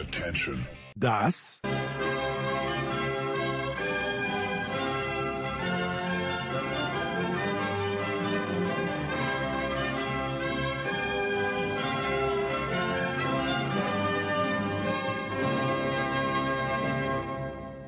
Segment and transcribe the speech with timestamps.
[0.00, 0.64] Attention.
[0.94, 1.60] Das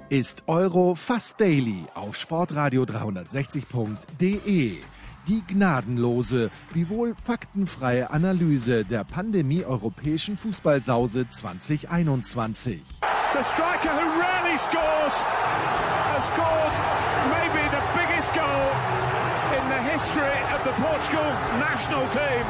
[0.09, 4.79] ist Euro Fast Daily auf Sportradio 360.de.
[5.31, 12.81] Die gnadenlose, wiewohl faktenfreie Analyse der Pandemie europäischen Fußballsause 2021.
[13.33, 15.23] The striker who rarely scores
[16.11, 16.75] has scored
[17.31, 18.73] maybe the biggest goal
[19.55, 22.45] in the history of the Portugal national team.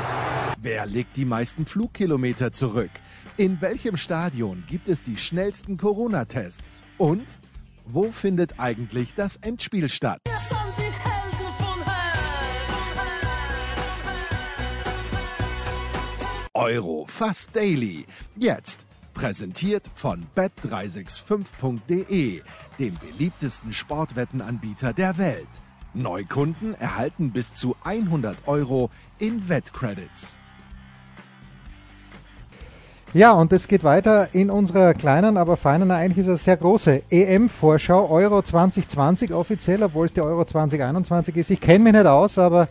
[0.62, 2.92] Wer legt die meisten Flugkilometer zurück?
[3.36, 6.82] In welchem Stadion gibt es die schnellsten Corona-Tests?
[6.96, 7.26] Und
[7.84, 10.29] wo findet eigentlich das Endspiel statt?
[16.60, 18.04] Euro Fast Daily.
[18.36, 22.42] Jetzt präsentiert von bet365.de,
[22.78, 25.48] dem beliebtesten Sportwettenanbieter der Welt.
[25.94, 30.36] Neukunden erhalten bis zu 100 Euro in Wettcredits.
[33.14, 37.04] Ja, und es geht weiter in unserer kleinen, aber feinen, eigentlich ist es sehr große
[37.10, 41.48] EM-Vorschau Euro 2020 offiziell, obwohl es die Euro 2021 ist.
[41.48, 42.68] Ich kenne mich nicht aus, aber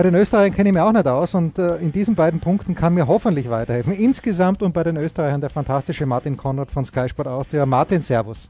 [0.00, 2.74] bei den Österreichern kenne ich mich auch nicht aus und äh, in diesen beiden Punkten
[2.74, 3.92] kann mir hoffentlich weiterhelfen.
[3.92, 7.66] Insgesamt und bei den Österreichern der fantastische Martin Konrad von Sky Sport Austria.
[7.66, 8.48] Martin, Servus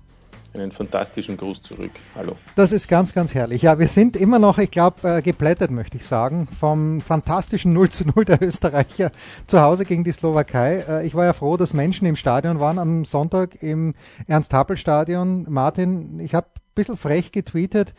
[0.55, 1.91] einen fantastischen Gruß zurück.
[2.15, 2.37] Hallo.
[2.55, 3.63] Das ist ganz, ganz herrlich.
[3.63, 7.89] Ja, wir sind immer noch, ich glaube, äh, geplättet, möchte ich sagen, vom fantastischen 0
[7.89, 9.11] zu 0 der Österreicher
[9.49, 10.85] zu Hause gegen die Slowakei.
[10.89, 13.95] Äh, ich war ja froh, dass Menschen im Stadion waren am Sonntag im
[14.29, 15.47] Ernst-Happel-Stadion.
[15.49, 17.95] Martin, ich habe ein bisschen frech getweetet,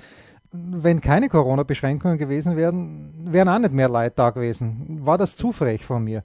[0.51, 4.99] wenn keine Corona-Beschränkungen gewesen wären, wären auch nicht mehr Leute da gewesen.
[5.03, 6.23] War das zu frech von mir?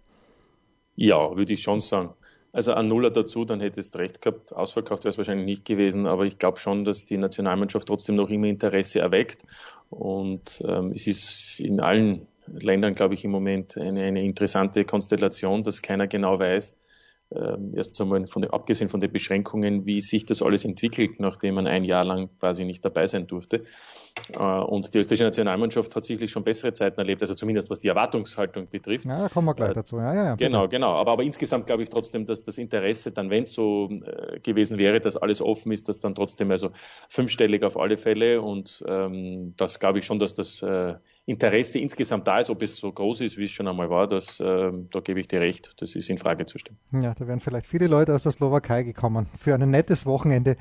[0.96, 2.10] Ja, würde ich schon sagen.
[2.52, 4.54] Also ein Nuller dazu, dann hättest du recht gehabt.
[4.54, 8.30] Ausverkauft wäre es wahrscheinlich nicht gewesen, aber ich glaube schon, dass die Nationalmannschaft trotzdem noch
[8.30, 9.44] immer Interesse erweckt.
[9.90, 15.62] Und ähm, es ist in allen Ländern, glaube ich, im Moment eine, eine interessante Konstellation,
[15.62, 16.74] dass keiner genau weiß,
[17.32, 21.56] ähm, erst einmal von den, abgesehen von den Beschränkungen, wie sich das alles entwickelt, nachdem
[21.56, 23.64] man ein Jahr lang quasi nicht dabei sein durfte.
[24.32, 27.88] Äh, und die österreichische Nationalmannschaft hat sicherlich schon bessere Zeiten erlebt, also zumindest was die
[27.88, 29.04] Erwartungshaltung betrifft.
[29.04, 29.98] Ja, da kommen wir gleich äh, dazu.
[29.98, 30.92] Ja, ja, ja, genau, genau.
[30.92, 34.78] Aber, aber insgesamt glaube ich trotzdem, dass das Interesse dann, wenn es so äh, gewesen
[34.78, 36.70] wäre, dass alles offen ist, dass dann trotzdem also
[37.08, 40.94] fünfstellig auf alle Fälle und ähm, das glaube ich schon, dass das äh,
[41.28, 44.38] Interesse insgesamt da ist, ob es so groß ist, wie es schon einmal war, das,
[44.38, 46.78] äh, da gebe ich dir recht, das ist in Frage zu stellen.
[46.92, 50.56] Ja, da wären vielleicht viele Leute aus der Slowakei gekommen für ein nettes Wochenende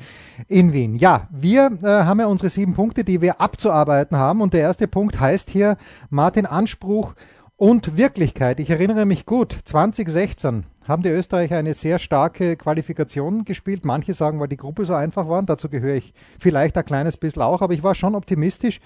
[0.48, 0.96] in Wien.
[0.96, 4.88] Ja, wir äh, haben ja unsere sieben Punkte, die wir abzuarbeiten haben und der erste
[4.88, 5.78] Punkt heißt hier
[6.10, 7.14] Martin Anspruch
[7.58, 8.60] und Wirklichkeit.
[8.60, 13.86] Ich erinnere mich gut, 2016 haben die Österreicher eine sehr starke Qualifikation gespielt.
[13.86, 15.44] Manche sagen, weil die Gruppe so einfach war.
[15.44, 18.82] Dazu gehöre ich vielleicht ein kleines bisschen auch, aber ich war schon optimistisch.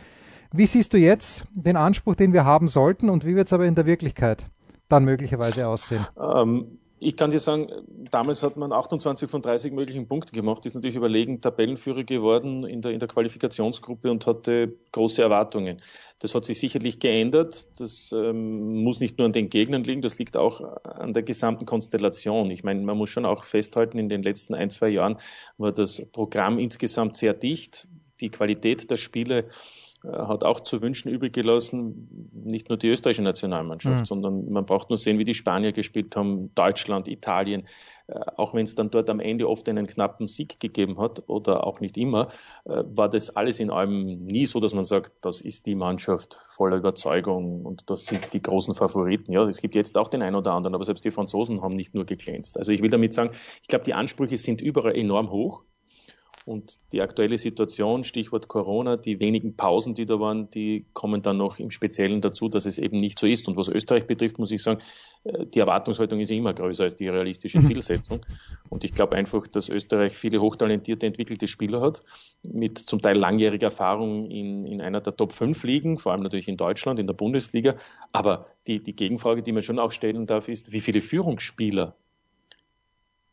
[0.51, 3.65] Wie siehst du jetzt den Anspruch, den wir haben sollten und wie wird es aber
[3.65, 4.45] in der Wirklichkeit
[4.89, 6.05] dann möglicherweise aussehen?
[6.19, 7.69] Ähm, ich kann dir sagen,
[8.11, 12.81] damals hat man 28 von 30 möglichen Punkten gemacht, ist natürlich überlegen Tabellenführer geworden in
[12.81, 15.81] der, in der Qualifikationsgruppe und hatte große Erwartungen.
[16.19, 17.67] Das hat sich sicherlich geändert.
[17.79, 21.65] Das ähm, muss nicht nur an den Gegnern liegen, das liegt auch an der gesamten
[21.65, 22.51] Konstellation.
[22.51, 25.17] Ich meine, man muss schon auch festhalten, in den letzten ein, zwei Jahren
[25.57, 27.87] war das Programm insgesamt sehr dicht.
[28.19, 29.47] Die Qualität der Spiele
[30.03, 34.05] hat auch zu wünschen übrig gelassen, nicht nur die österreichische Nationalmannschaft, mhm.
[34.05, 37.67] sondern man braucht nur sehen, wie die Spanier gespielt haben, Deutschland, Italien,
[38.07, 41.67] äh, auch wenn es dann dort am Ende oft einen knappen Sieg gegeben hat oder
[41.67, 42.29] auch nicht immer,
[42.65, 46.39] äh, war das alles in allem nie so, dass man sagt, das ist die Mannschaft
[46.55, 49.33] voller Überzeugung und das sind die großen Favoriten.
[49.33, 51.93] Ja, es gibt jetzt auch den einen oder anderen, aber selbst die Franzosen haben nicht
[51.93, 52.57] nur geglänzt.
[52.57, 55.63] Also ich will damit sagen, ich glaube, die Ansprüche sind überall enorm hoch.
[56.49, 61.37] Und die aktuelle Situation, Stichwort Corona, die wenigen Pausen, die da waren, die kommen dann
[61.37, 63.47] noch im Speziellen dazu, dass es eben nicht so ist.
[63.47, 64.81] Und was Österreich betrifft, muss ich sagen,
[65.25, 67.65] äh, die Erwartungshaltung ist immer größer als die realistische mhm.
[67.65, 68.21] Zielsetzung.
[68.67, 72.01] Und ich glaube einfach, dass Österreich viele hochtalentierte, entwickelte Spieler hat,
[72.41, 76.47] mit zum Teil langjähriger Erfahrung in, in einer der Top 5 Ligen, vor allem natürlich
[76.47, 77.75] in Deutschland, in der Bundesliga.
[78.11, 81.95] Aber die, die Gegenfrage, die man schon auch stellen darf, ist, wie viele Führungsspieler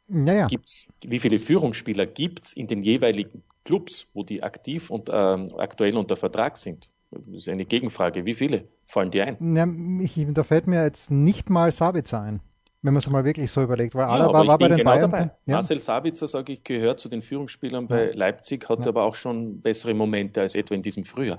[0.09, 0.47] naja.
[0.47, 5.49] Gibt's, wie viele Führungsspieler gibt es in den jeweiligen Clubs, wo die aktiv und ähm,
[5.57, 6.89] aktuell unter Vertrag sind?
[7.11, 8.25] Das ist eine Gegenfrage.
[8.25, 9.57] Wie viele fallen dir ein?
[9.57, 12.41] Ja, ich, da fällt mir jetzt nicht mal Sabitzer ein,
[12.83, 13.95] wenn man es mal wirklich so überlegt.
[13.95, 15.11] Weil ja, Alaba war bei den genau Bayern.
[15.11, 15.31] Dabei.
[15.47, 15.55] Ja.
[15.55, 19.95] Marcel Sabitzer, sage ich, gehört zu den Führungsspielern bei Leipzig, hat aber auch schon bessere
[19.95, 21.39] Momente als etwa in diesem Frühjahr.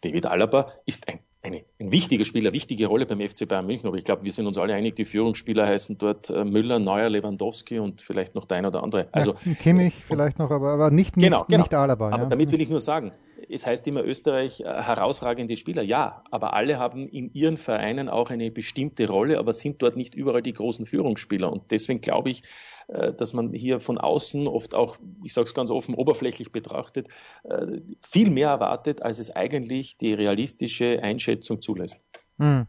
[0.00, 3.86] David Alaba ist ein eine, ein wichtiger Spieler, wichtige Rolle beim FC Bayern München.
[3.86, 7.08] Aber ich glaube, wir sind uns alle einig, die Führungsspieler heißen dort äh, Müller, Neuer,
[7.08, 9.08] Lewandowski und vielleicht noch der ein oder andere.
[9.12, 11.62] Also ja, Kimmich vielleicht noch, aber, aber nicht, genau, nicht, genau.
[11.62, 12.10] nicht Alaba.
[12.10, 12.28] Aber ja.
[12.28, 13.12] damit will ich nur sagen,
[13.48, 15.82] es heißt immer Österreich äh, herausragende Spieler.
[15.82, 20.14] Ja, aber alle haben in ihren Vereinen auch eine bestimmte Rolle, aber sind dort nicht
[20.14, 21.52] überall die großen Führungsspieler.
[21.52, 25.54] Und deswegen glaube ich, äh, dass man hier von außen oft auch, ich sage es
[25.54, 27.08] ganz offen, oberflächlich betrachtet,
[27.44, 31.98] äh, viel mehr erwartet, als es eigentlich die realistische Einschätzung zulässt.
[32.38, 32.66] Hm.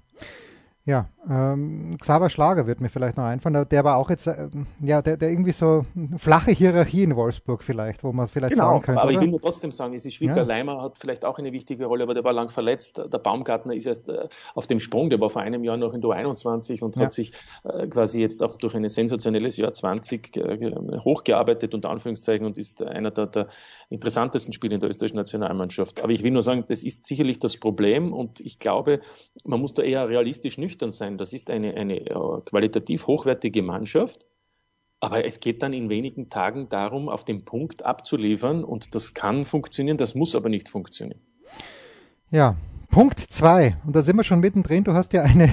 [0.89, 3.63] Ja, ähm, Xaver Schlager wird mir vielleicht noch einfallen.
[3.69, 4.49] Der war auch jetzt, äh,
[4.81, 5.83] ja, der, der irgendwie so
[6.17, 9.01] flache Hierarchie in Wolfsburg vielleicht, wo man vielleicht genau, sagen könnte.
[9.01, 9.19] Aber oder?
[9.19, 10.35] ich will nur trotzdem sagen, es ist schwierig.
[10.35, 10.41] Ja.
[10.41, 12.97] Leimer hat vielleicht auch eine wichtige Rolle, aber der war lang verletzt.
[12.97, 16.01] Der Baumgartner ist erst äh, auf dem Sprung, der war vor einem Jahr noch in
[16.01, 17.03] der 21 und ja.
[17.03, 17.33] hat sich
[17.63, 20.71] äh, quasi jetzt auch durch ein sensationelles Jahr 20 äh,
[21.03, 23.47] hochgearbeitet, unter Anführungszeichen, und ist einer der, der
[23.89, 26.01] interessantesten Spieler in der österreichischen Nationalmannschaft.
[26.01, 29.01] Aber ich will nur sagen, das ist sicherlich das Problem und ich glaube,
[29.43, 31.17] man muss da eher realistisch nüchtern nüchtern sein.
[31.17, 34.25] Das ist eine, eine äh, qualitativ hochwertige Mannschaft.
[35.01, 38.63] Aber es geht dann in wenigen Tagen darum, auf den Punkt abzuliefern.
[38.63, 41.21] Und das kann funktionieren, das muss aber nicht funktionieren.
[42.31, 42.55] Ja,
[42.91, 44.83] Punkt zwei und da sind wir schon mittendrin.
[44.83, 45.51] Du hast ja eine,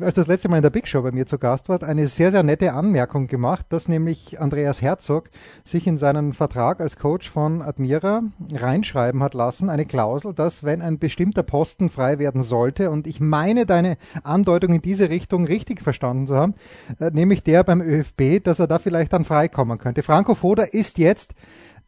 [0.00, 2.30] als das letzte Mal in der Big Show bei mir zu Gast warst, eine sehr,
[2.30, 5.28] sehr nette Anmerkung gemacht, dass nämlich Andreas Herzog
[5.64, 8.22] sich in seinen Vertrag als Coach von Admira
[8.54, 13.18] reinschreiben hat lassen, eine Klausel, dass wenn ein bestimmter Posten frei werden sollte, und ich
[13.18, 16.54] meine deine Andeutung in diese Richtung richtig verstanden zu haben,
[17.00, 20.04] äh, nämlich der beim ÖFB, dass er da vielleicht dann freikommen könnte.
[20.04, 21.34] Franco Foda ist jetzt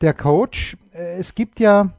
[0.01, 0.77] der Coach.
[0.93, 1.91] Äh, es gibt ja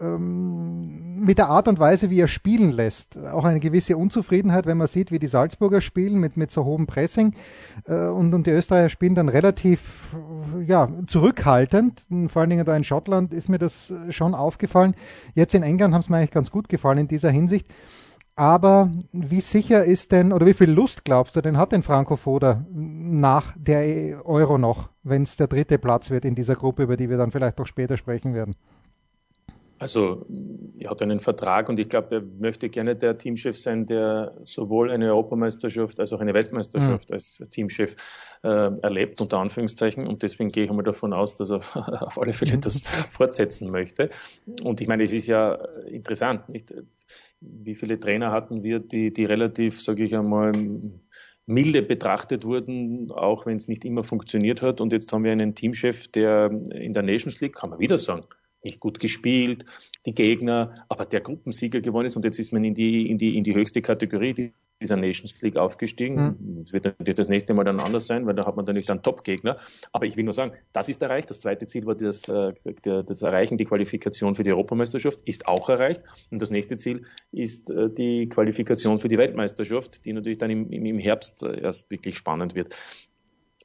[0.00, 4.88] mit der Art und Weise, wie er spielen lässt, auch eine gewisse Unzufriedenheit, wenn man
[4.88, 7.34] sieht, wie die Salzburger spielen mit, mit so hohem Pressing
[7.86, 10.14] äh, und, und die Österreicher spielen dann relativ
[10.66, 12.06] ja, zurückhaltend.
[12.26, 14.94] Vor allen Dingen da in Schottland ist mir das schon aufgefallen.
[15.34, 17.66] Jetzt in England haben es mir eigentlich ganz gut gefallen in dieser Hinsicht.
[18.36, 22.16] Aber wie sicher ist denn, oder wie viel Lust glaubst du denn hat denn Franco
[22.16, 26.96] Foda nach der Euro noch, wenn es der dritte Platz wird in dieser Gruppe, über
[26.96, 28.56] die wir dann vielleicht noch später sprechen werden?
[29.78, 30.24] Also
[30.78, 34.90] er hat einen Vertrag und ich glaube, er möchte gerne der Teamchef sein, der sowohl
[34.90, 37.14] eine Europameisterschaft als auch eine Weltmeisterschaft mhm.
[37.14, 37.96] als Teamchef
[38.42, 40.06] äh, erlebt, unter Anführungszeichen.
[40.06, 41.56] Und deswegen gehe ich einmal davon aus, dass er
[42.02, 44.10] auf alle Fälle das fortsetzen möchte.
[44.62, 45.54] Und ich meine, es ist ja
[45.86, 46.72] interessant, nicht?
[47.40, 50.52] Wie viele Trainer hatten wir, die, die relativ, sage ich einmal,
[51.46, 54.80] milde betrachtet wurden, auch wenn es nicht immer funktioniert hat.
[54.80, 58.24] Und jetzt haben wir einen Teamchef, der in der Nations League, kann man wieder sagen,
[58.64, 59.64] nicht gut gespielt,
[60.06, 63.36] die Gegner, aber der Gruppensieger gewonnen ist und jetzt ist man in die, in die,
[63.36, 66.36] in die höchste Kategorie dieser Nations League aufgestiegen.
[66.38, 66.62] Mhm.
[66.62, 68.90] Es wird natürlich das nächste Mal dann anders sein, weil da hat man dann nicht
[68.90, 69.56] einen Top-Gegner.
[69.92, 71.30] Aber ich will nur sagen, das ist erreicht.
[71.30, 72.52] Das zweite Ziel war das, äh,
[72.82, 76.02] das Erreichen, die Qualifikation für die Europameisterschaft ist auch erreicht.
[76.30, 80.70] Und das nächste Ziel ist äh, die Qualifikation für die Weltmeisterschaft, die natürlich dann im,
[80.70, 82.74] im Herbst äh, erst wirklich spannend wird.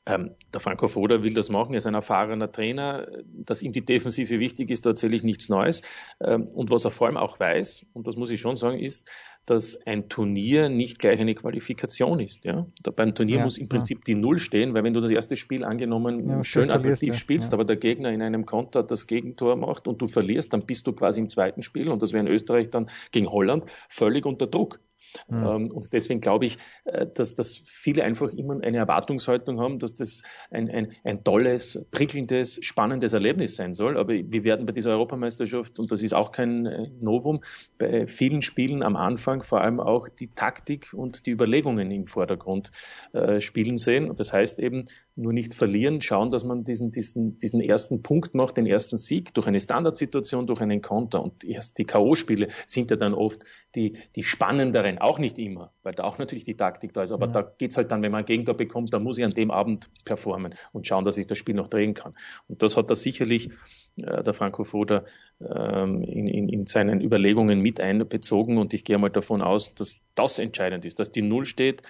[0.09, 3.07] Ähm, der Franco Foda will das machen, er ist ein erfahrener Trainer.
[3.25, 5.81] Dass ihm die Defensive wichtig ist, da erzähle ich nichts Neues.
[6.19, 9.07] Ähm, und was er vor allem auch weiß, und das muss ich schon sagen, ist,
[9.45, 12.45] dass ein Turnier nicht gleich eine Qualifikation ist.
[12.45, 12.67] Ja?
[12.83, 14.03] Da beim Turnier ja, muss im Prinzip ja.
[14.07, 17.65] die Null stehen, weil wenn du das erste Spiel angenommen ja, schön attraktiv spielst, aber
[17.65, 21.19] der Gegner in einem Konter das Gegentor macht und du verlierst, dann bist du quasi
[21.19, 24.79] im zweiten Spiel und das wäre in Österreich dann gegen Holland völlig unter Druck.
[25.27, 25.71] Mhm.
[25.71, 30.23] Und deswegen glaube ich, äh, dass, dass viele einfach immer eine Erwartungshaltung haben, dass das
[30.51, 33.97] ein, ein, ein tolles, prickelndes, spannendes Erlebnis sein soll.
[33.97, 37.42] Aber wir werden bei dieser Europameisterschaft, und das ist auch kein äh, Novum,
[37.78, 42.71] bei vielen Spielen am Anfang vor allem auch die Taktik und die Überlegungen im Vordergrund
[43.13, 44.09] äh, spielen sehen.
[44.09, 44.85] Und das heißt eben,
[45.19, 49.33] nur nicht verlieren, schauen, dass man diesen, diesen, diesen ersten Punkt macht, den ersten Sieg
[49.33, 51.21] durch eine Standardsituation, durch einen Konter.
[51.21, 53.44] Und erst die K.O.-Spiele sind ja dann oft
[53.75, 57.11] die, die spannenderen, auch nicht immer, weil da auch natürlich die Taktik da ist.
[57.11, 57.31] Aber ja.
[57.31, 59.89] da geht's halt dann, wenn man einen Gegner bekommt, dann muss ich an dem Abend
[60.06, 62.15] performen und schauen, dass ich das Spiel noch drehen kann.
[62.47, 63.49] Und das hat er sicherlich
[63.97, 65.06] äh, der Franco Foda
[65.41, 68.57] ähm, in, in, in seinen Überlegungen mit einbezogen.
[68.57, 71.83] Und ich gehe mal davon aus, dass das entscheidend ist, dass die Null steht,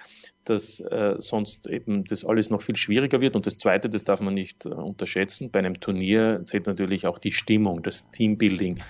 [0.44, 3.36] dass äh, sonst eben das alles noch viel schwieriger wird.
[3.36, 7.18] Und das Zweite, das darf man nicht äh, unterschätzen, bei einem Turnier zählt natürlich auch
[7.18, 8.80] die Stimmung, das Teambuilding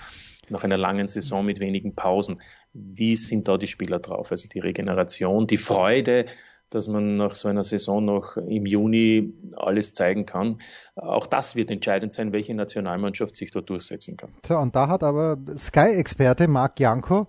[0.51, 2.39] nach einer langen Saison mit wenigen Pausen.
[2.73, 4.31] Wie sind da die Spieler drauf?
[4.31, 6.25] Also die Regeneration, die Freude,
[6.69, 10.57] dass man nach so einer Saison noch im Juni alles zeigen kann.
[10.95, 14.31] Auch das wird entscheidend sein, welche Nationalmannschaft sich da durchsetzen kann.
[14.45, 17.27] So, und da hat aber Sky-Experte Marc Janko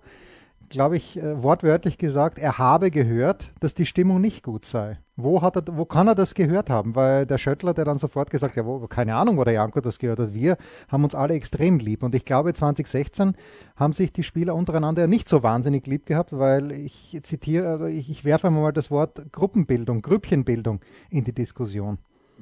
[0.69, 4.97] glaube ich, äh, wortwörtlich gesagt, er habe gehört, dass die Stimmung nicht gut sei.
[5.15, 6.95] Wo, hat er, wo kann er das gehört haben?
[6.95, 9.99] Weil der Schöttler, der dann sofort gesagt hat, ja, keine Ahnung, wo der Janko das
[9.99, 10.33] gehört hat.
[10.33, 12.01] Wir haben uns alle extrem lieb.
[12.01, 13.35] Und ich glaube, 2016
[13.75, 18.09] haben sich die Spieler untereinander nicht so wahnsinnig lieb gehabt, weil ich zitiere, also ich,
[18.09, 20.79] ich werfe einmal das Wort Gruppenbildung, Grüppchenbildung
[21.09, 21.99] in die Diskussion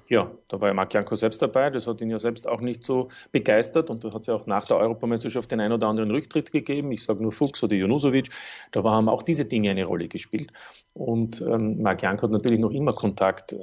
[0.08, 2.84] ja, da war ja Marc Janko selbst dabei, das hat ihn ja selbst auch nicht
[2.84, 6.12] so begeistert und da hat es ja auch nach der Europameisterschaft den ein oder anderen
[6.12, 6.92] Rücktritt gegeben.
[6.92, 8.30] Ich sage nur Fuchs oder Jonusovic,
[8.72, 10.52] da haben auch diese Dinge eine Rolle gespielt.
[10.94, 13.54] Und ähm, Marc Janko hat natürlich noch immer Kontakt.
[13.54, 13.58] Äh,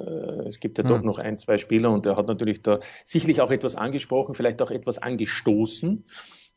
[0.47, 0.89] es gibt ja mhm.
[0.89, 4.63] doch noch ein, zwei Spieler und er hat natürlich da sicherlich auch etwas angesprochen, vielleicht
[4.63, 6.05] auch etwas angestoßen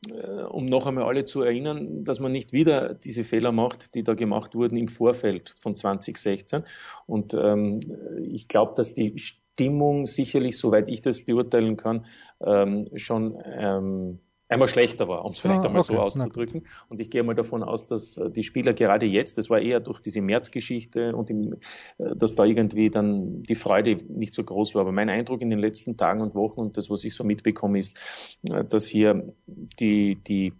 [0.10, 4.04] äh, um noch einmal alle zu erinnern, dass man nicht wieder diese Fehler macht, die
[4.04, 6.63] da gemacht wurden im Vorfeld von 2016.
[7.06, 7.82] Und ähm,
[8.24, 9.16] ich glaube, dass die
[9.53, 12.05] Stimmung sicherlich, soweit ich das beurteilen kann,
[12.43, 14.20] ähm, schon ähm,
[14.51, 15.93] einmal schlechter war, um es vielleicht ah, einmal okay.
[15.93, 16.67] so auszudrücken.
[16.89, 19.79] Und ich gehe mal davon aus, dass äh, die Spieler gerade jetzt, das war eher
[19.79, 21.53] durch diese Märzgeschichte und im,
[21.98, 24.81] äh, dass da irgendwie dann die Freude nicht so groß war.
[24.81, 27.79] Aber mein Eindruck in den letzten Tagen und Wochen und das, was ich so mitbekomme,
[27.79, 27.98] ist,
[28.50, 29.34] äh, dass hier
[29.79, 30.53] die, die,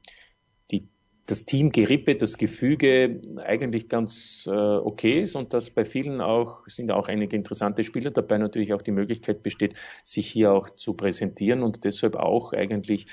[1.26, 6.66] das Team Gerippe, das Gefüge eigentlich ganz äh, okay ist und dass bei vielen auch,
[6.66, 10.94] sind auch einige interessante Spieler dabei, natürlich auch die Möglichkeit besteht, sich hier auch zu
[10.94, 13.06] präsentieren und deshalb auch eigentlich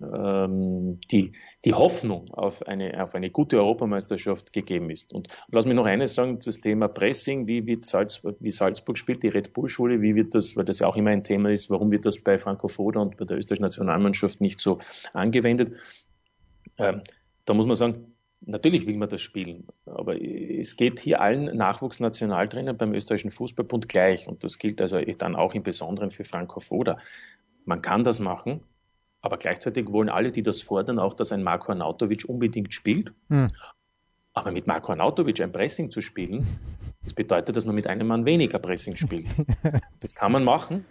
[0.00, 1.32] ähm, die,
[1.64, 5.12] die Hoffnung auf eine, auf eine gute Europameisterschaft gegeben ist.
[5.12, 9.22] Und lass mich noch eines sagen, das Thema Pressing, wie wird Salzburg, wie Salzburg spielt,
[9.22, 11.70] die Red Bull Schule, wie wird das, weil das ja auch immer ein Thema ist,
[11.70, 14.78] warum wird das bei Franco Foda und bei der österreichischen Nationalmannschaft nicht so
[15.12, 15.72] angewendet?
[16.76, 17.02] Ähm,
[17.44, 22.76] da muss man sagen, natürlich will man das spielen, aber es geht hier allen Nachwuchsnationaltrainern
[22.76, 26.98] beim österreichischen Fußballbund gleich und das gilt also dann auch im Besonderen für Franco Foda.
[27.64, 28.60] Man kann das machen,
[29.20, 33.12] aber gleichzeitig wollen alle, die das fordern, auch, dass ein Marko Arnautovic unbedingt spielt.
[33.30, 33.50] Hm.
[34.34, 36.46] Aber mit Marko Arnautovic ein Pressing zu spielen,
[37.02, 39.26] das bedeutet, dass man mit einem Mann weniger Pressing spielt.
[40.00, 40.84] Das kann man machen,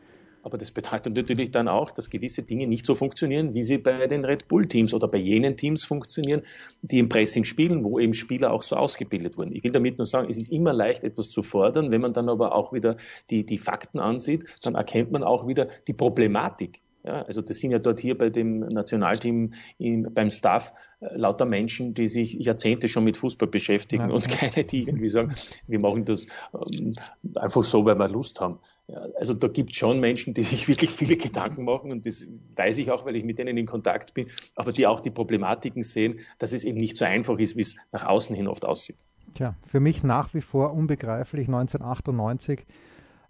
[0.43, 4.07] aber das bedeutet natürlich dann auch, dass gewisse Dinge nicht so funktionieren, wie sie bei
[4.07, 6.41] den Red Bull Teams oder bei jenen Teams funktionieren,
[6.81, 9.53] die im Pressing spielen, wo eben Spieler auch so ausgebildet wurden.
[9.53, 11.91] Ich will damit nur sagen, es ist immer leicht, etwas zu fordern.
[11.91, 12.97] Wenn man dann aber auch wieder
[13.29, 16.81] die, die Fakten ansieht, dann erkennt man auch wieder die Problematik.
[17.03, 21.45] Ja, also das sind ja dort hier bei dem Nationalteam im, beim Staff äh, lauter
[21.45, 25.35] Menschen, die sich Jahrzehnte schon mit Fußball beschäftigen ja, und keine, die irgendwie sagen,
[25.67, 26.95] wir machen das ähm,
[27.35, 28.59] einfach so, weil wir Lust haben.
[28.87, 32.25] Ja, also da gibt es schon Menschen, die sich wirklich viele Gedanken machen und das
[32.55, 35.83] weiß ich auch, weil ich mit denen in Kontakt bin, aber die auch die Problematiken
[35.83, 38.97] sehen, dass es eben nicht so einfach ist, wie es nach außen hin oft aussieht.
[39.33, 42.65] Tja, für mich nach wie vor unbegreiflich 1998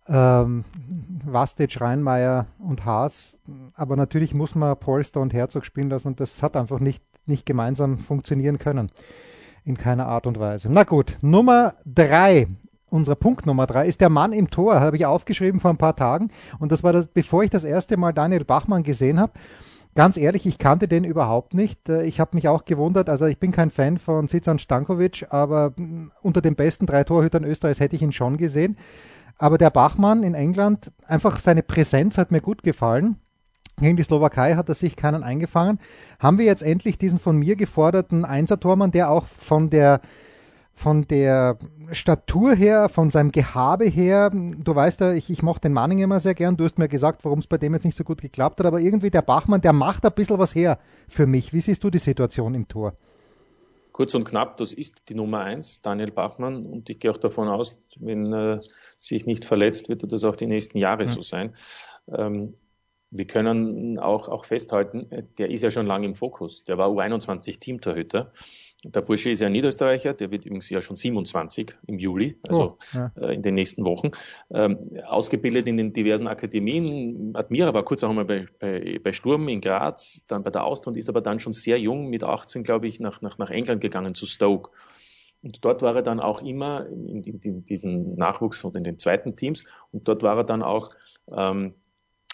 [0.07, 0.65] ähm,
[1.25, 3.38] Vastic, Reinmeier und Haas.
[3.75, 7.45] Aber natürlich muss man Polster und Herzog spielen lassen und das hat einfach nicht, nicht
[7.45, 8.91] gemeinsam funktionieren können.
[9.65, 10.69] In keiner Art und Weise.
[10.69, 12.48] Na gut, Nummer drei.
[12.89, 15.95] Unser Punkt Nummer drei ist der Mann im Tor, habe ich aufgeschrieben vor ein paar
[15.95, 16.29] Tagen.
[16.60, 19.33] Und das war das, bevor ich das erste Mal Daniel Bachmann gesehen habe.
[19.95, 21.88] Ganz ehrlich, ich kannte den überhaupt nicht.
[21.88, 25.74] Äh, ich habe mich auch gewundert, also ich bin kein Fan von Sitzan Stankovic, aber
[25.75, 28.77] mm, unter den besten drei Torhütern Österreichs hätte ich ihn schon gesehen.
[29.38, 33.18] Aber der Bachmann in England, einfach seine Präsenz hat mir gut gefallen.
[33.80, 35.80] Gegen die Slowakei hat er sich keinen eingefangen.
[36.20, 40.02] Haben wir jetzt endlich diesen von mir geforderten Einsertormann, der auch von der
[40.75, 41.58] von der
[41.92, 46.20] Statur her, von seinem Gehabe her, du weißt ja, ich, ich mochte den Manning immer
[46.20, 48.60] sehr gern, du hast mir gesagt, warum es bei dem jetzt nicht so gut geklappt
[48.60, 51.54] hat, aber irgendwie der Bachmann, der macht ein bisschen was her für mich.
[51.54, 52.94] Wie siehst du die Situation im Tor?
[53.93, 56.65] Kurz und knapp, das ist die Nummer eins, Daniel Bachmann.
[56.65, 58.59] Und ich gehe auch davon aus, wenn äh,
[58.97, 61.09] sich nicht verletzt, wird das auch die nächsten Jahre mhm.
[61.09, 61.55] so sein.
[62.07, 62.55] Ähm,
[63.12, 66.63] wir können auch, auch festhalten, äh, der ist ja schon lange im Fokus.
[66.63, 68.31] Der war U21 Teamtorhüter.
[68.86, 72.63] Der Bursche ist ja ein Niederösterreicher, der wird übrigens ja schon 27 im Juli, also
[72.63, 73.12] oh, ja.
[73.16, 74.12] äh, in den nächsten Wochen.
[74.52, 77.34] Ähm, ausgebildet in den diversen Akademien.
[77.36, 80.92] Admira war kurz auch einmal bei, bei, bei Sturm in Graz, dann bei der Austria
[80.92, 83.82] und ist aber dann schon sehr jung, mit 18, glaube ich, nach, nach, nach England
[83.82, 84.72] gegangen zu Stoke.
[85.42, 88.98] Und dort war er dann auch immer in, in, in diesen Nachwuchs und in den
[88.98, 89.66] zweiten Teams.
[89.92, 90.90] Und dort war er dann auch
[91.32, 91.74] ähm,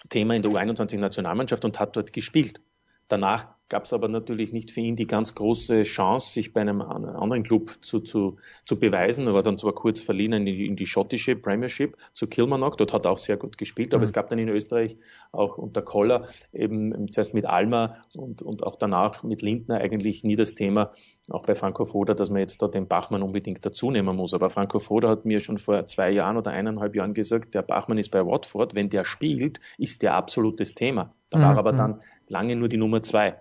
[0.10, 2.62] Thema in der U21-Nationalmannschaft und hat dort gespielt.
[3.08, 6.82] Danach gab es aber natürlich nicht für ihn die ganz große Chance, sich bei einem
[6.82, 9.28] anderen Club zu, zu, zu beweisen.
[9.28, 12.94] Er war dann zwar kurz verliehen in die, in die schottische Premiership zu Kilmarnock, dort
[12.94, 14.06] hat er auch sehr gut gespielt, aber mhm.
[14.06, 14.98] es gab dann in Österreich
[15.32, 20.36] auch unter Koller eben zuerst mit Alma und, und auch danach mit Lindner eigentlich nie
[20.36, 20.92] das Thema,
[21.30, 24.34] auch bei Franco Foda, dass man jetzt da den Bachmann unbedingt dazu nehmen muss.
[24.34, 27.98] Aber Franco Foda hat mir schon vor zwei Jahren oder eineinhalb Jahren gesagt, der Bachmann
[27.98, 31.14] ist bei Watford, wenn der spielt, ist der absolutes Thema.
[31.30, 31.42] Da mhm.
[31.44, 33.40] war aber dann lange nur die Nummer zwei.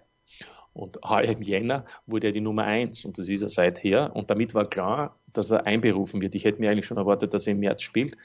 [0.78, 4.14] Und heuer im Jänner wurde er die Nummer eins und das ist er seither.
[4.14, 6.35] Und damit war klar, dass er einberufen wird.
[6.35, 8.16] Ich hätte mir eigentlich schon erwartet, dass er im März spielt,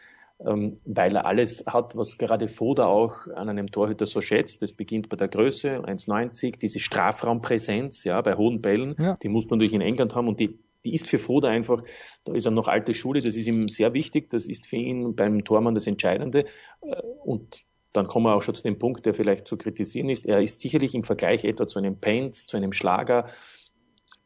[0.46, 4.62] ähm, weil er alles hat, was gerade Foda auch an einem Torhüter so schätzt.
[4.62, 9.18] Das beginnt bei der Größe, 1,90, diese Strafraumpräsenz, ja, bei hohen Bällen, ja.
[9.22, 11.82] die muss man durch in England haben und die die ist für Foda einfach,
[12.26, 15.16] da ist er noch alte Schule, das ist ihm sehr wichtig, das ist für ihn
[15.16, 16.46] beim Tormann das Entscheidende.
[16.82, 20.26] Äh, und dann kommen wir auch schon zu dem Punkt, der vielleicht zu kritisieren ist.
[20.26, 23.26] Er ist sicherlich im Vergleich etwa zu einem Paint, zu einem Schlager,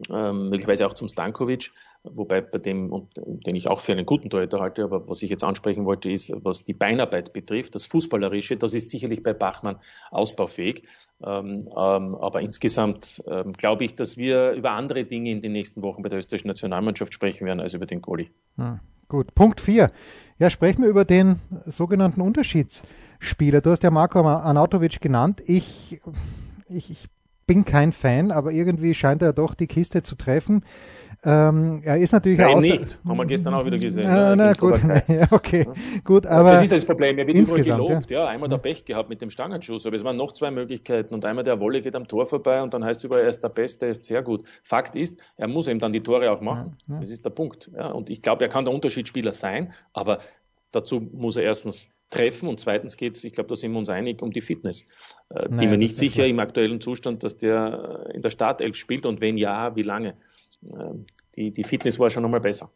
[0.10, 1.72] ähm, möglicherweise auch zum Stankovic,
[2.04, 5.30] wobei bei dem, und, den ich auch für einen guten Torhüter halte, aber was ich
[5.30, 9.78] jetzt ansprechen wollte, ist, was die Beinarbeit betrifft, das Fußballerische, das ist sicherlich bei Bachmann
[10.12, 10.88] ausbaufähig.
[11.26, 15.82] Ähm, ähm, aber insgesamt ähm, glaube ich, dass wir über andere Dinge in den nächsten
[15.82, 18.30] Wochen bei der österreichischen Nationalmannschaft sprechen werden als über den Goalie.
[18.58, 19.92] Hm, gut, Punkt 4.
[20.40, 23.62] Ja, sprechen wir über den sogenannten Unterschiedsspieler.
[23.62, 25.42] Du hast ja Marco Anatovic genannt.
[25.48, 26.00] Ich,
[26.70, 27.10] ich, ich
[27.48, 30.64] bin kein Fan, aber irgendwie scheint er doch die Kiste zu treffen.
[31.24, 33.00] Ähm, er ist natürlich Nein, nicht.
[33.04, 34.06] Haben wir gestern auch wieder gesehen.
[34.06, 36.02] Ah, na, gut, ja, okay, ja.
[36.04, 37.18] gut, aber das ist das Problem.
[37.18, 38.12] Er wird insgesamt, gelobt.
[38.12, 38.20] Ja.
[38.20, 41.26] ja, einmal der Pech gehabt mit dem Stangenschuss, aber es waren noch zwei Möglichkeiten und
[41.26, 43.50] einmal der Wolle geht am Tor vorbei und dann heißt es überall, er ist der
[43.50, 44.44] Beste, er ist sehr gut.
[44.64, 46.78] Fakt ist, er muss eben dann die Tore auch machen.
[46.88, 47.72] Das ist der Punkt.
[47.76, 50.20] Ja, und ich glaube, er kann der Unterschiedsspieler sein, aber
[50.72, 53.90] dazu muss er erstens treffen und zweitens geht es, ich glaube, da sind wir uns
[53.90, 54.84] einig, um die Fitness.
[55.30, 56.28] Äh, naja, bin mir nicht sicher klar.
[56.28, 60.16] im aktuellen Zustand, dass der in der Startelf spielt und wenn ja, wie lange.
[60.64, 60.94] Äh,
[61.36, 62.72] die, die Fitness war schon nochmal besser.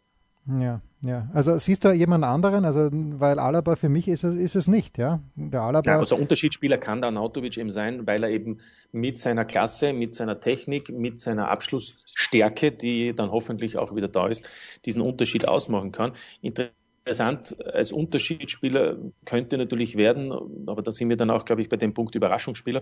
[0.48, 1.30] Ja, ja.
[1.34, 2.66] Also siehst du jemand anderen?
[2.66, 5.22] Also, weil Alaba für mich ist es, ist es nicht, ja.
[5.36, 5.92] Der Alaba.
[5.92, 8.60] Ja, also Unterschiedsspieler kann der Nautovic eben sein, weil er eben
[8.92, 14.28] mit seiner Klasse, mit seiner Technik, mit seiner Abschlussstärke, die dann hoffentlich auch wieder da
[14.28, 14.50] ist,
[14.86, 16.14] diesen Unterschied ausmachen kann.
[16.42, 20.32] Interessant als Unterschiedsspieler könnte natürlich werden,
[20.66, 22.82] aber da sind wir dann auch, glaube ich, bei dem Punkt Überraschungsspieler.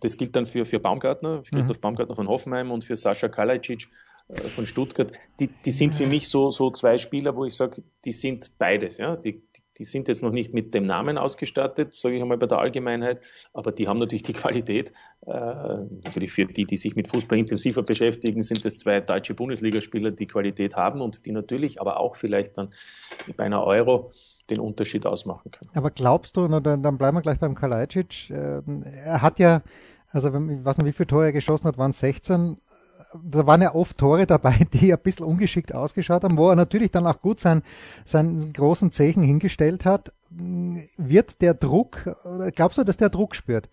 [0.00, 1.82] Das gilt dann für, für Baumgartner, für Christoph mhm.
[1.82, 3.88] Baumgartner von Hoffenheim und für Sascha Kalajdzic
[4.34, 8.12] von Stuttgart, die, die sind für mich so, so zwei Spieler, wo ich sage, die
[8.12, 8.98] sind beides.
[8.98, 9.16] Ja?
[9.16, 9.42] Die,
[9.78, 13.20] die sind jetzt noch nicht mit dem Namen ausgestattet, sage ich einmal bei der Allgemeinheit,
[13.54, 14.92] aber die haben natürlich die Qualität.
[15.26, 20.10] Äh, natürlich für die, die sich mit Fußball intensiver beschäftigen, sind es zwei deutsche Bundesligaspieler,
[20.10, 22.70] die Qualität haben und die natürlich aber auch vielleicht dann
[23.36, 24.10] bei einer Euro
[24.50, 25.70] den Unterschied ausmachen können.
[25.74, 28.62] Aber glaubst du, dann, dann bleiben wir gleich beim Kalajdzic, äh,
[29.04, 29.62] er hat ja,
[30.10, 32.56] also ich weiß nicht, wie viele Tore er geschossen hat, waren es 16,
[33.22, 36.90] da waren ja oft Tore dabei, die ein bisschen ungeschickt ausgeschaut haben, wo er natürlich
[36.90, 37.62] dann auch gut sein,
[38.04, 40.12] seinen großen Zeichen hingestellt hat.
[40.30, 42.14] Wird der Druck,
[42.54, 43.68] glaubst du, dass der Druck spürt?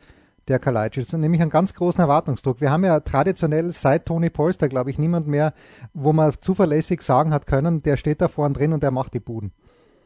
[0.48, 2.62] der Kalajdzic, nämlich einen ganz großen Erwartungsdruck.
[2.62, 5.54] Wir haben ja traditionell seit Tony Polster, glaube ich, niemand mehr,
[5.93, 9.19] wo man zuverlässig sagen hat können, der steht da vorne drin und der macht die
[9.19, 9.52] Buden.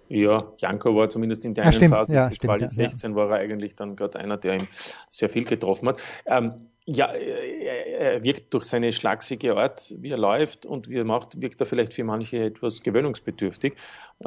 [0.10, 3.16] Ja, Janko war zumindest in der ja, einen stimmt, Phase, ja, stimmt, Quali 16 ja.
[3.16, 4.68] war er eigentlich dann gerade einer, der ihm
[5.10, 6.00] sehr viel getroffen hat.
[6.26, 11.40] Ähm, ja, er wirkt durch seine schlagsige Art, wie er läuft und wie er macht,
[11.40, 13.76] wirkt er vielleicht für manche etwas gewöhnungsbedürftig.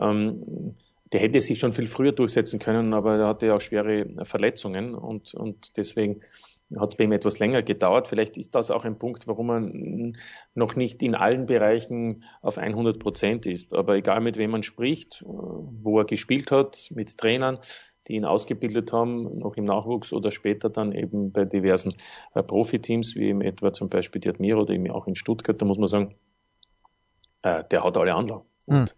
[0.01, 0.75] Ähm,
[1.13, 5.35] der hätte sich schon viel früher durchsetzen können, aber er hatte auch schwere Verletzungen und,
[5.35, 6.23] und deswegen
[6.79, 8.09] hat es bei ihm etwas länger gedauert.
[8.09, 10.13] Vielleicht ist das auch ein Punkt, warum er
[10.55, 13.75] noch nicht in allen Bereichen auf 100 Prozent ist.
[13.75, 17.59] Aber egal mit wem man spricht, wo er gespielt hat, mit Trainern,
[18.09, 21.95] die ihn ausgebildet haben, noch im Nachwuchs oder später dann eben bei diversen
[22.35, 25.65] äh, Profiteams, wie eben etwa zum Beispiel die Admira oder eben auch in Stuttgart, da
[25.65, 26.15] muss man sagen,
[27.43, 28.45] äh, der hat alle Anlagen.
[28.67, 28.95] Und äh,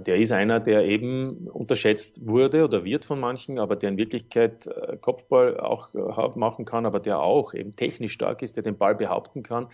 [0.00, 4.66] der ist einer, der eben unterschätzt wurde oder wird von manchen, aber der in Wirklichkeit
[4.66, 8.76] äh, Kopfball auch äh, machen kann, aber der auch eben technisch stark ist, der den
[8.76, 9.68] Ball behaupten kann,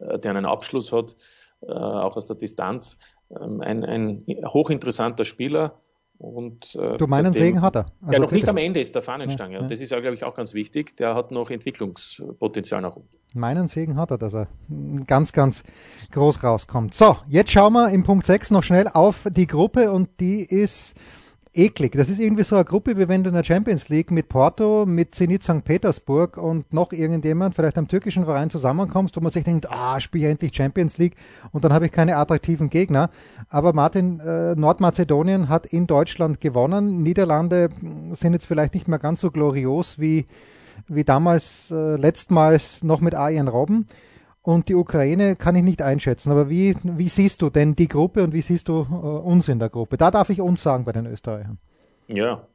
[0.00, 1.16] äh, der einen Abschluss hat,
[1.64, 2.98] auch aus der Distanz.
[3.30, 5.80] Ähm, ein, ein hochinteressanter Spieler
[6.18, 7.86] und, äh, du meinen Segen hat er?
[8.00, 9.54] Also ja, noch nicht am Ende ist der Fahnenstange.
[9.54, 9.62] Ja, ja.
[9.62, 10.96] Und das ist ja, glaube ich, auch ganz wichtig.
[10.96, 13.08] Der hat noch Entwicklungspotenzial nach oben.
[13.34, 14.48] Meinen Segen hat er, dass er
[15.06, 15.64] ganz, ganz
[16.12, 16.94] groß rauskommt.
[16.94, 20.94] So, jetzt schauen wir im Punkt 6 noch schnell auf die Gruppe und die ist
[21.54, 21.92] eklig.
[21.92, 24.86] Das ist irgendwie so eine Gruppe, wie wenn du in der Champions League mit Porto,
[24.86, 25.64] mit Zenit St.
[25.64, 30.30] Petersburg und noch irgendjemand, vielleicht am türkischen Verein zusammenkommst, wo man sich denkt, ah, spiele
[30.30, 31.14] endlich Champions League
[31.52, 33.10] und dann habe ich keine attraktiven Gegner.
[33.50, 37.02] Aber Martin, äh, Nordmazedonien hat in Deutschland gewonnen.
[37.02, 37.68] Niederlande
[38.12, 40.24] sind jetzt vielleicht nicht mehr ganz so glorios wie,
[40.88, 43.86] wie damals, äh, letztmals noch mit Arjen Robben.
[44.42, 46.32] Und die Ukraine kann ich nicht einschätzen.
[46.32, 49.60] Aber wie, wie siehst du denn die Gruppe und wie siehst du äh, uns in
[49.60, 49.96] der Gruppe?
[49.96, 51.58] Da darf ich uns sagen bei den Österreichern.
[52.08, 52.46] Ja,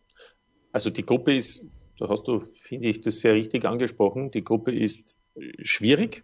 [0.74, 1.66] also die Gruppe ist,
[1.98, 4.32] da hast du, finde ich, das sehr richtig angesprochen.
[4.32, 5.16] Die Gruppe ist
[5.62, 6.24] schwierig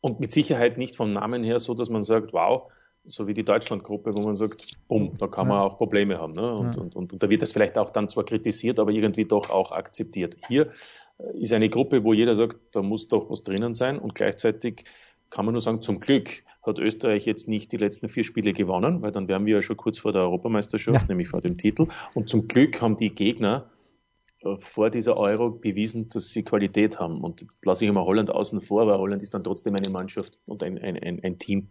[0.00, 2.70] und mit Sicherheit nicht vom Namen her so, dass man sagt, wow,
[3.04, 5.64] so wie die Deutschlandgruppe, wo man sagt, bumm, da kann man ja.
[5.64, 6.34] auch Probleme haben.
[6.34, 6.54] Ne?
[6.54, 6.82] Und, ja.
[6.82, 9.72] und, und, und, da wird das vielleicht auch dann zwar kritisiert, aber irgendwie doch auch
[9.72, 10.36] akzeptiert.
[10.46, 10.70] Hier
[11.34, 14.84] ist eine Gruppe, wo jeder sagt, da muss doch was drinnen sein und gleichzeitig
[15.30, 19.02] kann man nur sagen, zum Glück hat Österreich jetzt nicht die letzten vier Spiele gewonnen,
[19.02, 21.08] weil dann wären wir ja schon kurz vor der Europameisterschaft, ja.
[21.08, 21.88] nämlich vor dem Titel.
[22.14, 23.70] Und zum Glück haben die Gegner
[24.44, 27.22] äh, vor dieser Euro bewiesen, dass sie Qualität haben.
[27.22, 30.38] Und jetzt lasse ich immer Holland außen vor, weil Holland ist dann trotzdem eine Mannschaft
[30.46, 31.68] und ein, ein, ein, ein Team,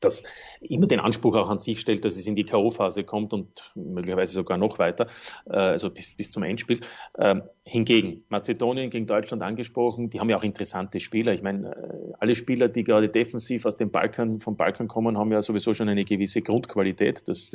[0.00, 0.22] das
[0.60, 4.32] immer den Anspruch auch an sich stellt, dass es in die K.O.-Phase kommt und möglicherweise
[4.32, 5.06] sogar noch weiter,
[5.46, 6.80] äh, also bis, bis zum Endspiel.
[7.18, 11.32] Ähm, hingegen, Mazedonien gegen Deutschland angesprochen, die haben ja auch interessante Spieler.
[11.32, 15.32] Ich meine, äh, alle Spieler, die gerade defensiv aus dem Balkan, vom Balkan kommen, haben
[15.32, 17.22] ja sowieso schon eine gewisse Grundqualität.
[17.36, 17.50] Das,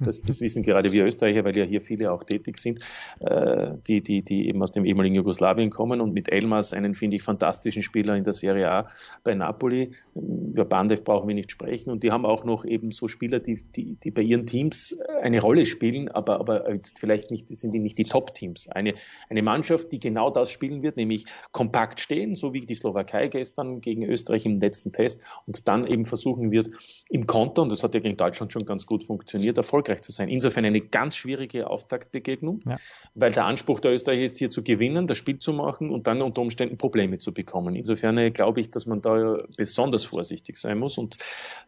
[0.00, 2.80] das, das, wissen gerade wir Österreicher, weil ja hier viele auch tätig sind,
[3.20, 7.16] äh, die, die, die eben aus dem ehemaligen Jugoslawien kommen und mit Elmas einen, finde
[7.16, 8.88] ich, fantastischen Spieler in der Serie A
[9.24, 9.92] bei Napoli.
[10.14, 13.62] Über Bandev brauchen wir nicht sprechen und die haben auch noch eben so Spieler, die,
[13.76, 17.78] die, die bei ihren Teams eine Rolle spielen, aber, aber jetzt vielleicht nicht, sind die
[17.78, 18.68] nicht die Top-Teams.
[18.68, 18.94] Eine,
[19.28, 23.80] eine Mannschaft, die genau das spielen wird, nämlich kompakt stehen, so wie die Slowakei gestern
[23.80, 26.70] gegen Österreich im letzten Test und dann eben versuchen wird,
[27.08, 30.28] im Konter, und das hat ja gegen Deutschland schon ganz gut funktioniert, erfolgreich zu sein.
[30.28, 32.78] Insofern eine ganz schwierige Auftaktbegegnung, ja.
[33.14, 36.22] weil der Anspruch der Österreicher ist, hier zu gewinnen, das Spiel zu machen und dann
[36.22, 37.74] unter Umständen Probleme zu bekommen.
[37.74, 41.18] Insofern äh, glaube ich, dass man da besonders vorsichtig sein muss und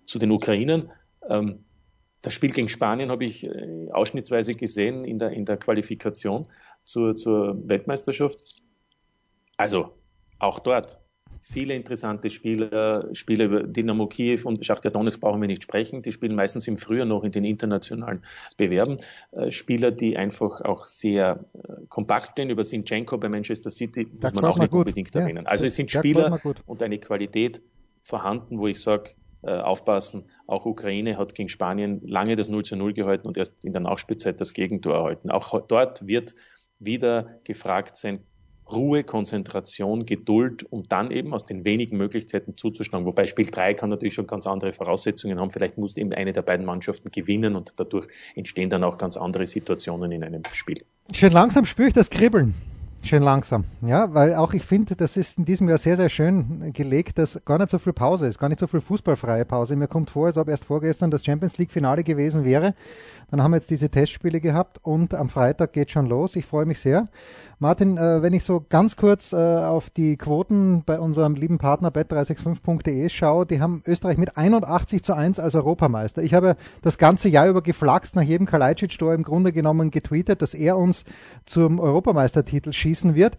[0.05, 0.91] zu den Ukrainern.
[1.29, 1.65] Ähm,
[2.23, 6.47] das Spiel gegen Spanien habe ich äh, ausschnittsweise gesehen in der, in der Qualifikation
[6.85, 8.63] zur, zur Weltmeisterschaft.
[9.57, 9.91] Also
[10.39, 11.01] auch dort
[11.41, 16.01] viele interessante Spieler, Spieler über Dynamo Kiew und Schachtar Donetsk brauchen wir nicht sprechen.
[16.01, 18.23] Die spielen meistens im Frühjahr noch in den internationalen
[18.57, 18.97] Bewerben.
[19.33, 22.51] Äh, Spieler, die einfach auch sehr äh, kompakt stehen.
[22.51, 24.87] Über Sinchenko bei Manchester City muss man auch nicht gut.
[24.87, 25.47] unbedingt ja, erwähnen.
[25.47, 27.61] Also es sind Spieler und eine Qualität
[28.05, 29.11] vorhanden, wo ich sage,
[29.43, 30.25] aufpassen.
[30.47, 33.83] Auch Ukraine hat gegen Spanien lange das 0 zu 0 gehalten und erst in der
[33.83, 35.31] Nachspielzeit das Gegentor erhalten.
[35.31, 36.35] Auch dort wird
[36.79, 38.21] wieder gefragt sein,
[38.71, 43.07] Ruhe, Konzentration, Geduld, um dann eben aus den wenigen Möglichkeiten zuzuschlagen.
[43.07, 45.51] Wobei Spiel 3 kann natürlich schon ganz andere Voraussetzungen haben.
[45.51, 49.47] Vielleicht muss eben eine der beiden Mannschaften gewinnen und dadurch entstehen dann auch ganz andere
[49.47, 50.85] Situationen in einem Spiel.
[51.13, 52.55] Schön langsam spüre ich das Kribbeln.
[53.05, 56.73] Schön langsam, ja, weil auch ich finde, das ist in diesem Jahr sehr, sehr schön
[56.73, 59.75] gelegt, dass gar nicht so viel Pause ist, gar nicht so viel fußballfreie Pause.
[59.75, 62.75] Mir kommt vor, als ob erst vorgestern das Champions League Finale gewesen wäre.
[63.33, 66.37] Dann haben wir jetzt diese Testspiele gehabt und am Freitag geht schon los.
[66.37, 67.09] Ich freue mich sehr.
[67.59, 71.91] Martin, äh, wenn ich so ganz kurz äh, auf die Quoten bei unserem lieben Partner
[71.91, 76.23] bet365.de schaue, die haben Österreich mit 81 zu 1 als Europameister.
[76.23, 80.53] Ich habe das ganze Jahr über geflaxt nach jedem Kalajdzic-Tor im Grunde genommen getweetet, dass
[80.55, 81.05] er uns
[81.47, 83.37] zum Europameistertitel schießen wird.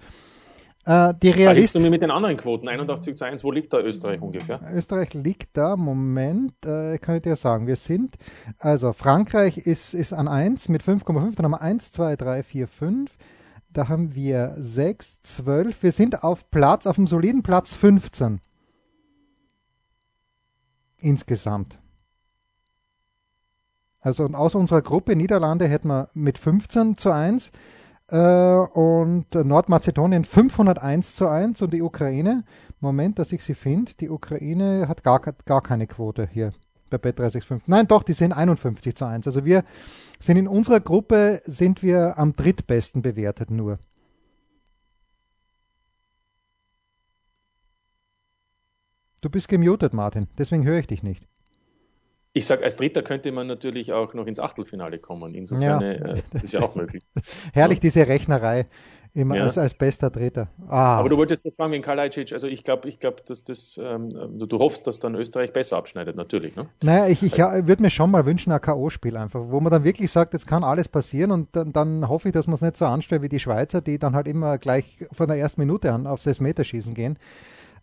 [0.85, 1.75] Äh, die Realist.
[1.75, 4.59] du mir mit den anderen Quoten 81 zu 1, wo liegt da Österreich ungefähr?
[4.73, 8.17] Österreich liegt da, Moment, äh, kann ich dir sagen, wir sind,
[8.59, 12.67] also Frankreich ist, ist an 1 mit 5,5, dann haben wir 1, 2, 3, 4,
[12.67, 13.11] 5,
[13.69, 15.83] da haben wir 6, 12.
[15.83, 18.39] Wir sind auf Platz, auf dem soliden Platz 15.
[20.97, 21.79] Insgesamt.
[23.99, 27.51] Also aus unserer Gruppe Niederlande hätten wir mit 15 zu 1 äh,
[28.17, 32.43] und Nordmazedonien 501 zu 1 und die Ukraine,
[32.79, 36.53] Moment, dass ich sie finde, die Ukraine hat gar, gar keine Quote hier
[36.91, 37.63] bei Bet365.
[37.65, 39.25] Nein, doch, die sind 51 zu 1.
[39.25, 39.63] Also wir
[40.19, 43.79] sind in unserer Gruppe sind wir am drittbesten bewertet nur.
[49.21, 51.25] Du bist gemutet, Martin, deswegen höre ich dich nicht.
[52.33, 55.35] Ich sage, als Dritter könnte man natürlich auch noch ins Achtelfinale kommen.
[55.35, 57.03] Insofern ja, äh, ist ja auch möglich.
[57.53, 58.65] Herrlich, diese Rechnerei.
[59.15, 59.43] Immer ja.
[59.43, 60.47] als, als, bester Dritter.
[60.67, 60.97] Ah.
[60.97, 62.33] Aber du wolltest das fragen wegen Kalajdzic.
[62.33, 65.77] Also ich glaube, ich glaube, dass das, ähm, du, du, hoffst, dass dann Österreich besser
[65.77, 66.55] abschneidet, natürlich.
[66.55, 66.67] Ne?
[66.81, 69.83] Naja, ich, ich ja, würde mir schon mal wünschen, ein K.O.-Spiel einfach, wo man dann
[69.83, 72.75] wirklich sagt, jetzt kann alles passieren und dann, dann hoffe ich, dass man es nicht
[72.75, 76.07] so anstellt wie die Schweizer, die dann halt immer gleich von der ersten Minute an
[76.07, 77.19] aufs Elfmeterschießen gehen.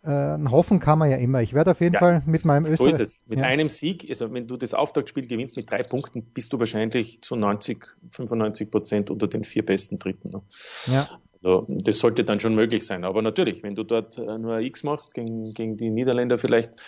[0.03, 1.41] Äh, hoffen kann man ja immer.
[1.41, 2.95] Ich werde auf jeden ja, Fall mit meinem Österreich.
[2.95, 3.21] So ist es.
[3.27, 3.45] Mit ja.
[3.45, 7.35] einem Sieg, also wenn du das Auftaktspiel gewinnst mit drei Punkten, bist du wahrscheinlich zu
[7.35, 10.31] 90, 95 Prozent unter den vier besten Dritten.
[10.31, 10.41] Ne?
[10.87, 11.07] Ja.
[11.35, 13.03] Also das sollte dann schon möglich sein.
[13.03, 16.81] Aber natürlich, wenn du dort äh, nur X machst gegen, gegen die Niederländer vielleicht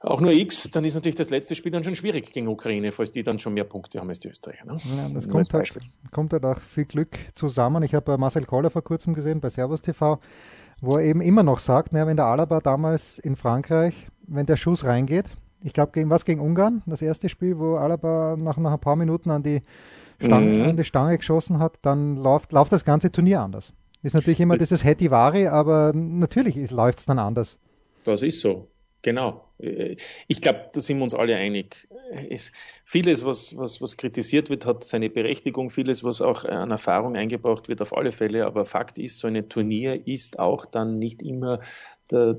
[0.00, 3.10] auch nur X, dann ist natürlich das letzte Spiel dann schon schwierig gegen Ukraine, falls
[3.10, 4.64] die dann schon mehr Punkte haben als die Österreicher.
[4.64, 4.80] Ne?
[4.96, 5.72] Ja, das kommt halt,
[6.12, 7.82] kommt halt auch viel Glück zusammen.
[7.82, 10.18] Ich habe Marcel Koller vor kurzem gesehen bei Servus TV
[10.80, 14.56] wo er eben immer noch sagt, naja, wenn der Alaba damals in Frankreich, wenn der
[14.56, 15.30] Schuss reingeht,
[15.62, 18.96] ich glaube gegen was gegen Ungarn, das erste Spiel, wo Alaba nach, nach ein paar
[18.96, 19.62] Minuten an die
[20.20, 20.68] Stange, mhm.
[20.68, 23.72] an die Stange geschossen hat, dann läuft, läuft das ganze Turnier anders.
[24.02, 27.58] Ist natürlich immer das, dieses Hetivari, aber natürlich läuft es dann anders.
[28.04, 28.68] Das ist so.
[29.02, 29.48] Genau.
[29.58, 31.88] Äh, ich glaube, da sind wir uns alle einig.
[32.28, 32.52] Es,
[32.84, 35.70] vieles, was, was, was kritisiert wird, hat seine Berechtigung.
[35.70, 38.46] Vieles, was auch an Erfahrung eingebracht wird, auf alle Fälle.
[38.46, 41.60] Aber Fakt ist, so ein Turnier ist auch dann nicht immer
[42.10, 42.38] der,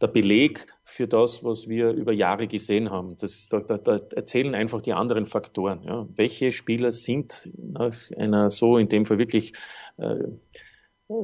[0.00, 3.16] der Beleg für das, was wir über Jahre gesehen haben.
[3.18, 5.82] Das, da, da, da erzählen einfach die anderen Faktoren.
[5.84, 6.08] Ja.
[6.16, 9.52] Welche Spieler sind nach einer so in dem Fall wirklich
[9.98, 10.24] äh,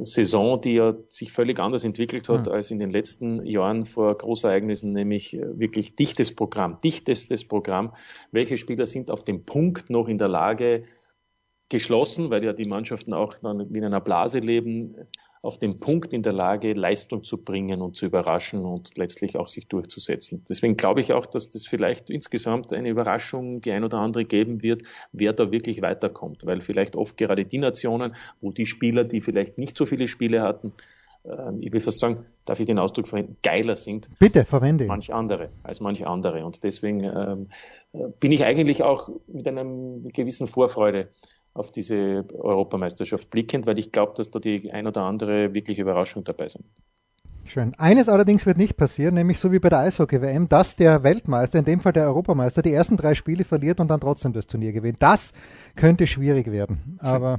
[0.01, 2.53] Saison, die ja sich völlig anders entwickelt hat ja.
[2.53, 7.95] als in den letzten Jahren vor Großereignissen, nämlich äh, wirklich dichtes Programm, dichtestes Programm.
[8.33, 10.83] Welche Spieler sind auf dem Punkt noch in der Lage,
[11.69, 14.95] geschlossen, weil ja die Mannschaften auch dann in einer Blase leben,
[15.43, 19.49] auf den Punkt in der Lage, Leistung zu bringen und zu überraschen und letztlich auch
[19.49, 20.45] sich durchzusetzen.
[20.49, 24.63] Deswegen glaube ich auch, dass das vielleicht insgesamt eine Überraschung, die ein oder andere geben
[24.63, 29.21] wird, wer da wirklich weiterkommt, weil vielleicht oft gerade die Nationen, wo die Spieler, die
[29.21, 30.73] vielleicht nicht so viele Spiele hatten,
[31.27, 34.09] ähm, ich will fast sagen, darf ich den Ausdruck verwenden, geiler sind.
[34.19, 34.89] Bitte, verwende ihn.
[34.89, 36.45] Manch andere, als manche andere.
[36.45, 37.49] Und deswegen ähm,
[38.21, 39.65] bin ich eigentlich auch mit einer
[40.13, 41.09] gewissen Vorfreude
[41.59, 46.25] auf diese Europameisterschaft blickend, weil ich glaube, dass da die ein oder andere wirkliche Überraschung
[46.25, 46.65] dabei sind.
[47.49, 47.75] Schön.
[47.79, 51.65] Eines allerdings wird nicht passieren, nämlich so wie bei der Eishockey-WM, dass der Weltmeister, in
[51.65, 54.97] dem Fall der Europameister, die ersten drei Spiele verliert und dann trotzdem das Turnier gewinnt.
[55.01, 55.33] Das
[55.77, 56.99] könnte schwierig werden.
[57.01, 57.39] Aber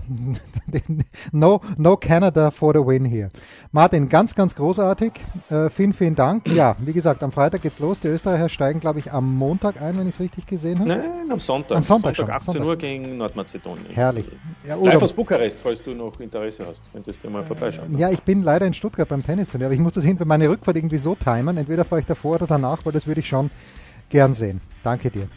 [1.32, 3.30] no, no Canada for the win hier.
[3.72, 5.12] Martin, ganz, ganz großartig.
[5.50, 6.48] Äh, vielen, vielen Dank.
[6.48, 8.00] Ja, wie gesagt, am Freitag geht's los.
[8.00, 10.90] Die Österreicher steigen, glaube ich, am Montag ein, wenn ich es richtig gesehen habe.
[10.90, 11.78] Nein, am Sonntag.
[11.78, 12.68] Am Sonntag, Sonntag 18 Sonntag.
[12.68, 13.88] Uhr gegen Nordmazedonien.
[13.94, 14.28] Herrlich.
[14.66, 16.90] Ja, Live aus Bukarest, falls du noch Interesse hast.
[16.94, 17.98] Könntest du mal vorbeischauen.
[17.98, 20.78] Ja, ich bin leider in Stuttgart beim Tennisturnier, aber ich muss das hinter meine Rückfahrt
[20.78, 21.58] irgendwie so timen.
[21.58, 23.50] Entweder fahre ich davor oder danach, weil das würde ich schon
[24.10, 24.62] gern sehen.
[24.84, 25.28] Danke dir.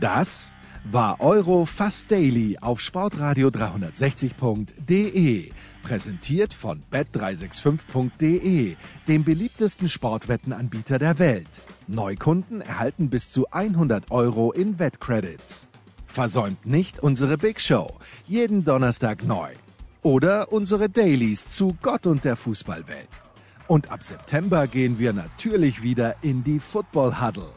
[0.00, 0.52] Das
[0.84, 5.50] war Euro Fast Daily auf Sportradio 360.de.
[5.82, 8.76] Präsentiert von bet365.de,
[9.08, 11.48] dem beliebtesten Sportwettenanbieter der Welt.
[11.86, 15.68] Neukunden erhalten bis zu 100 Euro in Wettcredits.
[16.06, 17.92] Versäumt nicht unsere Big Show.
[18.26, 19.52] Jeden Donnerstag neu.
[20.04, 23.08] Oder unsere Dailies zu Gott und der Fußballwelt.
[23.66, 27.54] Und ab September gehen wir natürlich wieder in die Football Huddle